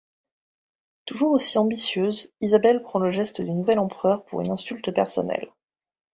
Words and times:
Toujours 1.05 1.29
aussi 1.29 1.59
ambitieuse, 1.59 2.33
Isabelle 2.41 2.81
prend 2.81 2.97
le 2.97 3.11
geste 3.11 3.39
du 3.43 3.51
nouvel 3.51 3.77
empereur 3.77 4.25
pour 4.25 4.41
une 4.41 4.49
insulte 4.49 4.89
personnelle. 4.89 5.49